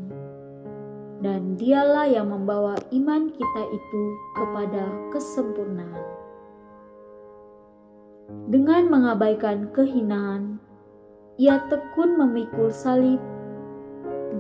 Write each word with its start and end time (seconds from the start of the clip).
dan 1.21 1.55
dialah 1.61 2.09
yang 2.09 2.33
membawa 2.33 2.81
iman 2.97 3.29
kita 3.29 3.63
itu 3.73 4.03
kepada 4.37 4.85
kesempurnaan. 5.13 6.07
Dengan 8.49 8.89
mengabaikan 8.89 9.69
kehinaan, 9.77 10.57
ia 11.37 11.61
tekun 11.69 12.17
memikul 12.17 12.73
salib, 12.73 13.21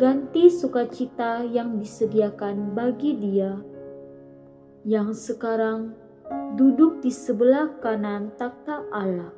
ganti 0.01 0.49
sukacita 0.49 1.45
yang 1.45 1.77
disediakan 1.77 2.73
bagi 2.73 3.13
dia, 3.19 3.61
yang 4.89 5.13
sekarang 5.13 5.93
duduk 6.57 7.05
di 7.05 7.13
sebelah 7.13 7.69
kanan 7.85 8.33
takhta 8.41 8.81
Allah. 8.89 9.35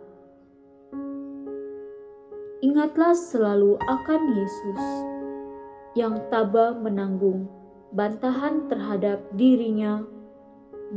Ingatlah 2.62 3.18
selalu 3.18 3.74
akan 3.82 4.20
Yesus 4.38 5.11
yang 5.92 6.16
tabah 6.32 6.72
menanggung 6.76 7.48
bantahan 7.92 8.72
terhadap 8.72 9.20
dirinya, 9.36 10.00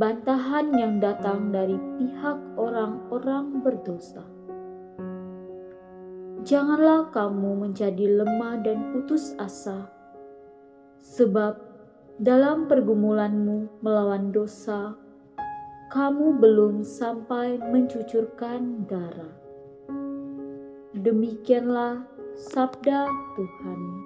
bantahan 0.00 0.72
yang 0.72 0.96
datang 0.96 1.52
dari 1.52 1.76
pihak 2.00 2.40
orang-orang 2.56 3.60
berdosa. 3.60 4.24
Janganlah 6.46 7.12
kamu 7.12 7.68
menjadi 7.68 8.24
lemah 8.24 8.64
dan 8.64 8.94
putus 8.94 9.36
asa, 9.36 9.92
sebab 11.04 11.60
dalam 12.16 12.64
pergumulanmu 12.64 13.84
melawan 13.84 14.32
dosa, 14.32 14.96
kamu 15.92 16.40
belum 16.40 16.80
sampai 16.80 17.60
mencucurkan 17.60 18.88
darah. 18.88 19.36
Demikianlah 20.96 22.08
sabda 22.40 23.04
Tuhan. 23.36 24.05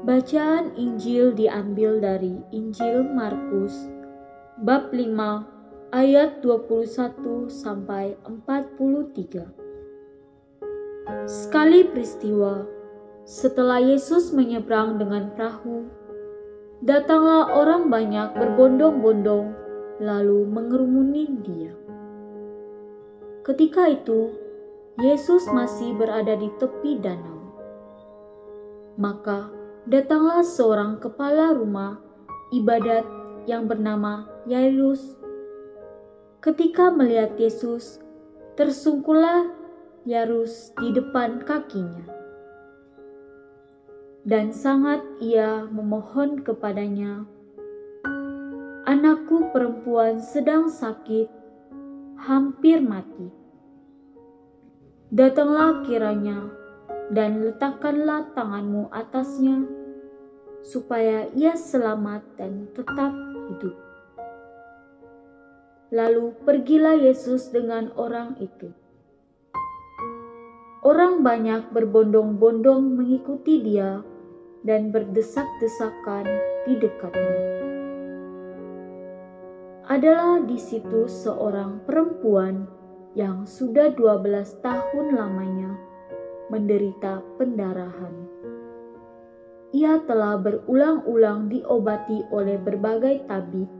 Bacaan 0.00 0.72
Injil 0.80 1.36
diambil 1.36 2.00
dari 2.00 2.40
Injil 2.56 3.04
Markus 3.04 3.84
bab 4.64 4.96
5 4.96 5.12
ayat 5.92 6.40
21 6.40 7.52
sampai 7.52 8.16
43. 8.24 9.44
Sekali 11.28 11.84
peristiwa 11.84 12.64
setelah 13.28 13.76
Yesus 13.76 14.32
menyeberang 14.32 14.96
dengan 14.96 15.36
perahu, 15.36 15.84
datanglah 16.80 17.52
orang 17.52 17.92
banyak 17.92 18.32
berbondong-bondong 18.40 19.52
lalu 20.00 20.48
mengerumuni 20.48 21.28
dia. 21.44 21.76
Ketika 23.44 23.92
itu, 23.92 24.32
Yesus 24.96 25.44
masih 25.52 25.92
berada 25.92 26.40
di 26.40 26.48
tepi 26.56 26.96
danau. 27.04 27.52
Maka 28.96 29.59
datanglah 29.88 30.44
seorang 30.44 31.00
kepala 31.00 31.56
rumah 31.56 31.96
ibadat 32.52 33.06
yang 33.48 33.64
bernama 33.64 34.28
Yairus. 34.44 35.16
Ketika 36.44 36.92
melihat 36.92 37.36
Yesus, 37.40 38.00
tersungkullah 38.56 39.48
Yairus 40.04 40.72
di 40.80 40.92
depan 40.92 41.44
kakinya. 41.44 42.04
Dan 44.20 44.52
sangat 44.52 45.00
ia 45.24 45.64
memohon 45.72 46.44
kepadanya, 46.44 47.24
Anakku 48.84 49.48
perempuan 49.52 50.20
sedang 50.20 50.68
sakit, 50.68 51.28
hampir 52.20 52.84
mati. 52.84 53.32
Datanglah 55.08 55.84
kiranya 55.88 56.59
dan 57.10 57.42
letakkanlah 57.42 58.30
tanganmu 58.38 58.86
atasnya 58.94 59.66
supaya 60.62 61.26
ia 61.34 61.58
selamat 61.58 62.22
dan 62.38 62.70
tetap 62.70 63.10
hidup. 63.50 63.76
Lalu 65.90 66.38
pergilah 66.46 66.94
Yesus 66.94 67.50
dengan 67.50 67.90
orang 67.98 68.38
itu. 68.38 68.70
Orang 70.86 71.26
banyak 71.26 71.74
berbondong-bondong 71.74 72.94
mengikuti 72.94 73.58
dia 73.60 74.00
dan 74.62 74.94
berdesak-desakan 74.94 76.24
di 76.64 76.78
dekatnya. 76.78 77.42
Adalah 79.90 80.46
di 80.46 80.54
situ 80.54 81.10
seorang 81.10 81.82
perempuan 81.82 82.70
yang 83.18 83.42
sudah 83.42 83.90
12 83.90 84.62
tahun 84.62 85.06
lamanya 85.18 85.89
menderita 86.50 87.22
pendarahan 87.38 88.30
ia 89.70 90.02
telah 90.02 90.34
berulang-ulang 90.34 91.46
diobati 91.46 92.26
oleh 92.34 92.58
berbagai 92.58 93.22
tabib, 93.30 93.70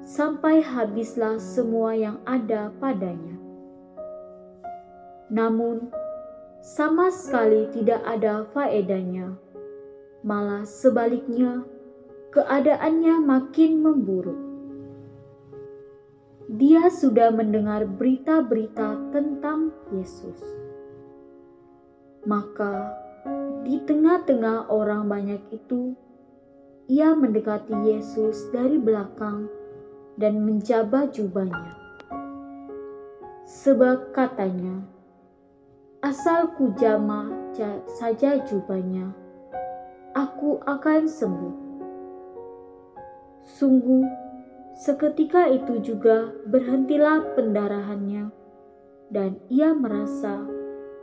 sampai 0.00 0.64
habislah 0.64 1.36
semua 1.36 1.92
yang 1.92 2.16
ada 2.24 2.72
padanya. 2.80 3.36
Namun, 5.28 5.92
sama 6.64 7.12
sekali 7.12 7.68
tidak 7.76 8.00
ada 8.08 8.48
faedahnya, 8.56 9.36
malah 10.24 10.64
sebaliknya, 10.64 11.60
keadaannya 12.32 13.20
makin 13.20 13.84
memburuk. 13.84 14.40
Dia 16.50 16.88
sudah 16.88 17.30
mendengar 17.30 17.84
berita-berita 17.86 19.12
tentang 19.14 19.70
Yesus. 19.92 20.69
Maka 22.28 23.00
di 23.64 23.80
tengah-tengah 23.84 24.68
orang 24.68 25.08
banyak 25.08 25.40
itu, 25.52 25.96
ia 26.90 27.16
mendekati 27.16 27.72
Yesus 27.86 28.50
dari 28.52 28.76
belakang 28.76 29.48
dan 30.20 30.44
menjabah 30.44 31.08
jubahnya. 31.08 31.78
Sebab 33.48 34.12
katanya, 34.12 34.84
asal 36.04 36.52
ku 36.60 36.76
jama 36.76 37.32
saja 37.88 38.42
jubahnya, 38.44 39.16
aku 40.12 40.60
akan 40.68 41.08
sembuh. 41.08 41.56
Sungguh, 43.56 44.04
seketika 44.76 45.48
itu 45.48 45.80
juga 45.80 46.30
berhentilah 46.46 47.32
pendarahannya, 47.32 48.28
dan 49.08 49.40
ia 49.48 49.72
merasa 49.72 50.59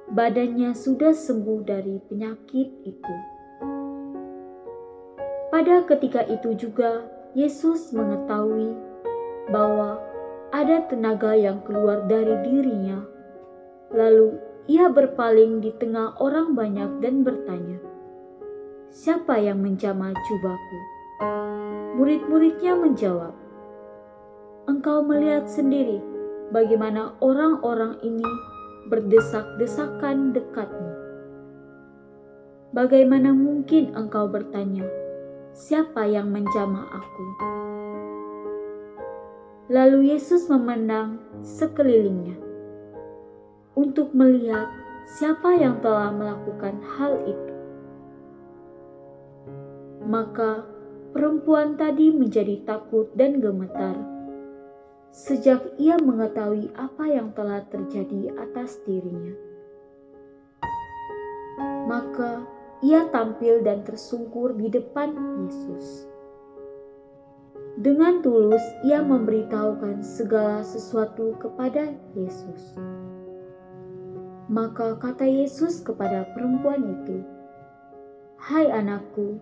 badannya 0.08 0.72
sudah 0.72 1.12
sembuh 1.12 1.68
dari 1.68 2.00
penyakit 2.08 2.70
itu. 2.88 3.16
Pada 5.52 5.84
ketika 5.84 6.24
itu 6.32 6.56
juga 6.56 7.04
Yesus 7.36 7.92
mengetahui 7.92 8.72
bahwa 9.52 10.00
ada 10.56 10.88
tenaga 10.88 11.36
yang 11.36 11.60
keluar 11.68 12.08
dari 12.08 12.40
dirinya. 12.48 13.04
Lalu 13.92 14.40
ia 14.72 14.88
berpaling 14.88 15.60
di 15.60 15.72
tengah 15.76 16.16
orang 16.24 16.56
banyak 16.56 17.04
dan 17.04 17.24
bertanya, 17.24 17.80
"Siapa 18.92 19.40
yang 19.40 19.60
menjamah 19.60 20.16
jubahku?" 20.16 20.80
Murid-muridnya 22.00 22.78
menjawab, 22.80 23.34
engkau 24.72 25.04
melihat 25.04 25.48
sendiri 25.48 26.00
bagaimana 26.52 27.16
orang-orang 27.20 27.98
ini 28.04 28.28
berdesak-desakan 28.88 30.32
dekatmu. 30.32 30.92
Bagaimana 32.72 33.32
mungkin 33.32 33.96
engkau 33.96 34.28
bertanya, 34.28 34.84
siapa 35.56 36.08
yang 36.08 36.32
menjamah 36.32 36.88
aku? 36.92 37.26
Lalu 39.68 40.16
Yesus 40.16 40.48
memandang 40.48 41.20
sekelilingnya 41.44 42.40
untuk 43.76 44.16
melihat 44.16 44.72
siapa 45.06 45.56
yang 45.60 45.80
telah 45.84 46.12
melakukan 46.12 46.80
hal 46.96 47.20
itu. 47.28 47.54
Maka 50.08 50.64
perempuan 51.12 51.76
tadi 51.76 52.16
menjadi 52.16 52.64
takut 52.64 53.12
dan 53.16 53.44
gemetar 53.44 54.17
sejak 55.12 55.64
ia 55.82 55.98
mengetahui 55.98 56.70
apa 56.78 57.06
yang 57.10 57.34
telah 57.34 57.64
terjadi 57.68 58.34
atas 58.38 58.78
dirinya. 58.84 59.34
Maka 61.88 62.44
ia 62.86 63.10
tampil 63.10 63.66
dan 63.66 63.82
tersungkur 63.82 64.54
di 64.54 64.70
depan 64.70 65.16
Yesus. 65.46 66.06
Dengan 67.78 68.26
tulus 68.26 68.62
ia 68.86 69.06
memberitahukan 69.06 70.02
segala 70.02 70.66
sesuatu 70.66 71.38
kepada 71.38 71.94
Yesus. 72.18 72.78
Maka 74.50 74.98
kata 74.98 75.28
Yesus 75.28 75.86
kepada 75.86 76.26
perempuan 76.34 76.82
itu, 76.86 77.22
"Hai 78.42 78.66
anakku, 78.70 79.38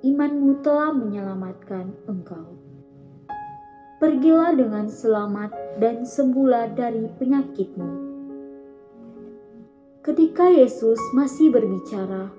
imanmu 0.00 0.64
telah 0.64 0.92
menyelamatkan 0.96 1.92
engkau. 2.08 2.56
Pergilah 4.00 4.56
dengan 4.56 4.88
selamat 4.88 5.76
dan 5.76 6.08
sembuhlah 6.08 6.72
dari 6.72 7.04
penyakitmu." 7.20 7.90
Ketika 10.00 10.48
Yesus 10.48 10.96
masih 11.12 11.52
berbicara, 11.52 12.32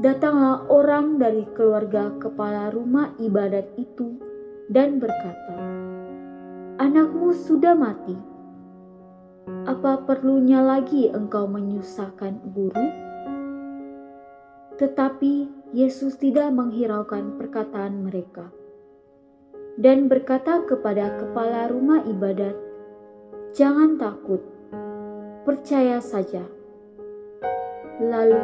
datanglah 0.00 0.64
orang 0.72 1.20
dari 1.20 1.44
keluarga 1.52 2.16
kepala 2.16 2.72
rumah 2.72 3.12
ibadat 3.20 3.76
itu 3.76 4.16
dan 4.72 4.96
berkata, 4.96 5.60
"Anakmu 6.80 7.36
sudah 7.36 7.76
mati. 7.76 8.16
Apa 9.68 10.08
perlunya 10.08 10.64
lagi 10.64 11.12
engkau 11.12 11.44
menyusahkan 11.44 12.40
guru?" 12.56 12.88
Tetapi 14.80 15.52
Yesus 15.76 16.16
tidak 16.16 16.48
menghiraukan 16.56 17.36
perkataan 17.36 18.08
mereka 18.08 18.48
dan 19.78 20.10
berkata 20.10 20.66
kepada 20.66 21.14
kepala 21.22 21.70
rumah 21.70 22.02
ibadat, 22.02 22.58
"Jangan 23.54 23.94
takut, 23.94 24.42
percaya 25.46 26.02
saja." 26.02 26.42
Lalu 28.02 28.42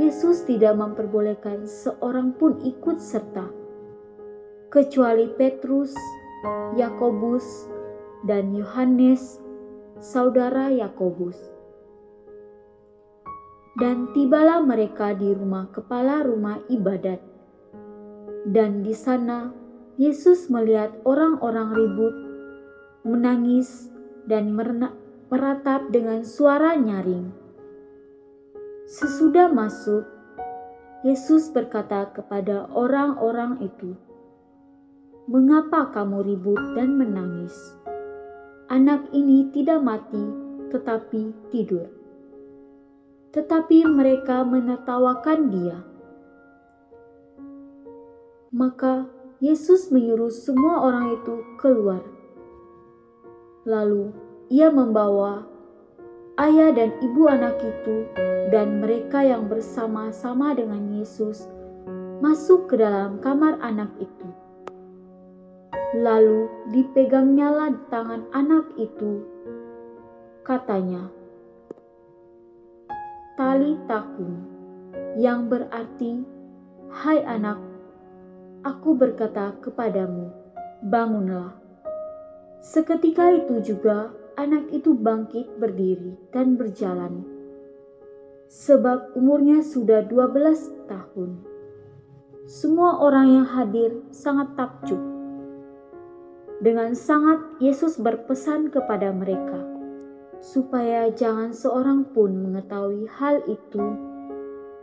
Yesus 0.00 0.48
tidak 0.48 0.80
memperbolehkan 0.80 1.68
seorang 1.68 2.32
pun 2.32 2.56
ikut 2.64 2.96
serta 2.96 3.60
kecuali 4.72 5.28
Petrus, 5.36 5.92
Yakobus, 6.80 7.68
dan 8.24 8.56
Yohanes, 8.56 9.42
saudara 10.00 10.72
Yakobus. 10.72 11.36
Dan 13.76 14.12
tibalah 14.16 14.64
mereka 14.64 15.12
di 15.12 15.32
rumah 15.32 15.68
kepala 15.74 16.24
rumah 16.24 16.62
ibadat. 16.70 17.20
Dan 18.46 18.80
di 18.80 18.94
sana 18.96 19.59
Yesus 20.00 20.48
melihat 20.48 20.96
orang-orang 21.04 21.76
ribut, 21.76 22.16
menangis, 23.04 23.92
dan 24.24 24.48
meratap 25.28 25.92
dengan 25.92 26.24
suara 26.24 26.72
nyaring. 26.72 27.28
Sesudah 28.88 29.52
masuk, 29.52 30.08
Yesus 31.04 31.52
berkata 31.52 32.08
kepada 32.16 32.64
orang-orang 32.72 33.60
itu, 33.60 33.92
Mengapa 35.28 35.92
kamu 35.92 36.32
ribut 36.32 36.58
dan 36.72 36.96
menangis? 36.96 37.52
Anak 38.72 39.04
ini 39.12 39.52
tidak 39.52 39.84
mati, 39.84 40.24
tetapi 40.72 41.28
tidur. 41.52 41.92
Tetapi 43.36 43.84
mereka 43.84 44.48
menertawakan 44.48 45.52
dia. 45.52 45.78
Maka 48.48 49.19
Yesus 49.40 49.88
menyuruh 49.88 50.28
semua 50.28 50.84
orang 50.84 51.16
itu 51.16 51.40
keluar. 51.56 52.04
Lalu 53.64 54.12
ia 54.52 54.68
membawa 54.68 55.48
ayah 56.36 56.76
dan 56.76 56.92
ibu 57.00 57.24
anak 57.24 57.56
itu 57.64 58.04
dan 58.52 58.84
mereka 58.84 59.24
yang 59.24 59.48
bersama-sama 59.48 60.52
dengan 60.52 60.92
Yesus 60.92 61.48
masuk 62.20 62.68
ke 62.68 62.76
dalam 62.76 63.16
kamar 63.24 63.56
anak 63.64 63.88
itu. 63.96 64.28
Lalu 65.96 66.44
dipegangnyalah 66.76 67.80
tangan 67.88 68.28
anak 68.36 68.68
itu. 68.76 69.24
Katanya, 70.44 71.08
Tali 73.40 73.72
takum, 73.88 74.36
yang 75.16 75.48
berarti, 75.48 76.28
Hai 76.92 77.24
anak, 77.24 77.69
aku 78.64 78.96
berkata 78.96 79.56
kepadamu, 79.64 80.28
bangunlah. 80.84 81.56
Seketika 82.60 83.32
itu 83.32 83.64
juga 83.64 84.12
anak 84.36 84.68
itu 84.72 84.92
bangkit 84.92 85.56
berdiri 85.56 86.16
dan 86.32 86.60
berjalan. 86.60 87.24
Sebab 88.50 89.16
umurnya 89.16 89.64
sudah 89.64 90.04
12 90.04 90.90
tahun. 90.90 91.40
Semua 92.50 92.98
orang 92.98 93.40
yang 93.40 93.46
hadir 93.46 94.02
sangat 94.10 94.52
takjub 94.58 94.98
dengan 96.60 96.92
sangat 96.92 97.40
Yesus 97.62 97.96
berpesan 97.96 98.68
kepada 98.68 99.08
mereka 99.16 99.64
supaya 100.40 101.08
jangan 101.12 101.52
seorang 101.52 102.04
pun 102.12 102.32
mengetahui 102.32 103.08
hal 103.16 103.40
itu. 103.48 103.84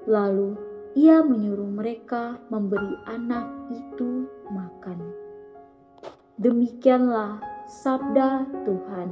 Lalu 0.08 0.58
ia 0.98 1.22
menyuruh 1.22 1.70
mereka 1.70 2.42
memberi 2.50 2.98
anak 3.06 3.46
itu 3.70 4.26
makan. 4.50 4.98
Demikianlah 6.42 7.38
sabda 7.70 8.50
Tuhan. 8.66 9.10